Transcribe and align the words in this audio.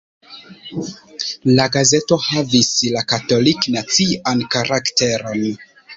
La 1.59 1.67
gazeto 1.75 2.17
havis 2.29 2.71
la 2.97 3.05
katolik-nacian 3.13 4.43
karakteron. 4.57 5.45